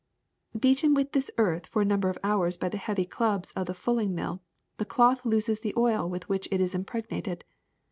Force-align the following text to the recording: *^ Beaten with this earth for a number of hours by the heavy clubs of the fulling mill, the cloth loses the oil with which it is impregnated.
*^ 0.57 0.59
Beaten 0.59 0.95
with 0.95 1.11
this 1.11 1.29
earth 1.37 1.67
for 1.67 1.79
a 1.79 1.85
number 1.85 2.09
of 2.09 2.17
hours 2.23 2.57
by 2.57 2.69
the 2.69 2.79
heavy 2.79 3.05
clubs 3.05 3.51
of 3.51 3.67
the 3.67 3.75
fulling 3.75 4.15
mill, 4.15 4.41
the 4.77 4.83
cloth 4.83 5.23
loses 5.25 5.59
the 5.59 5.75
oil 5.77 6.09
with 6.09 6.27
which 6.27 6.47
it 6.49 6.59
is 6.59 6.73
impregnated. 6.73 7.45